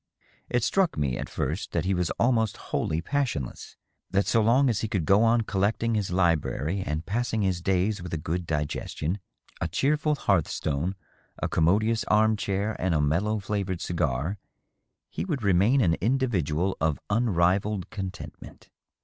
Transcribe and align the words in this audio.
It 0.49 0.63
struck 0.63 0.97
me, 0.97 1.15
at 1.15 1.29
first, 1.29 1.73
that 1.73 1.85
he 1.85 1.93
was 1.93 2.09
almost 2.19 2.57
wholly 2.73 3.01
passionless— 3.01 3.77
^that 4.15 4.25
so 4.25 4.41
long 4.41 4.67
as 4.67 4.81
he 4.81 4.87
could 4.87 5.05
go 5.05 5.23
on 5.23 5.41
collecting 5.41 5.93
his 5.93 6.09
library 6.09 6.81
and 6.83 7.05
passing 7.05 7.43
his 7.43 7.61
days 7.61 8.01
with 8.01 8.11
a 8.11 8.17
good 8.17 8.47
digestion, 8.47 9.19
a 9.61 9.67
cheerful 9.67 10.15
hearth 10.15 10.47
stone, 10.47 10.95
a 11.37 11.47
commodious 11.47 12.03
arm 12.05 12.35
chair 12.35 12.75
and 12.81 12.95
a 12.95 12.99
mellow 12.99 13.37
flavored 13.37 13.79
cigar, 13.79 14.39
he 15.07 15.23
would 15.23 15.43
remain 15.43 15.81
an 15.81 15.93
individual 16.01 16.75
of 16.81 16.99
unrivalled 17.11 17.87
contentment. 17.91 18.69